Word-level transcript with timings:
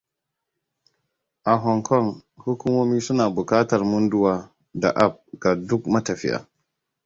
A 1.51 1.53
Hong 1.65 1.83
Kong, 1.83 2.09
hukumomi 2.41 3.01
suna 3.01 3.29
buƙatar 3.29 3.83
munduwa 3.85 4.51
da 4.73 4.89
app 4.95 5.21
ga 5.39 5.55
duk 5.55 5.83
matafiya. 5.87 6.47